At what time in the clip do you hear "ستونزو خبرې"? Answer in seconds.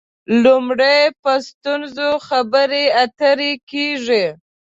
1.49-2.83